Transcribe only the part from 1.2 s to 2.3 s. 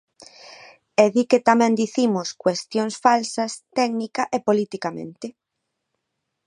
que tamén dicimos